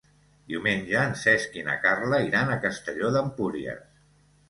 Diumenge 0.53 0.95
en 1.09 1.13
Cesc 1.25 1.61
i 1.61 1.67
na 1.69 1.77
Carla 1.85 2.23
iran 2.31 2.57
a 2.57 2.59
Castelló 2.67 3.15
d'Empúries. 3.19 3.91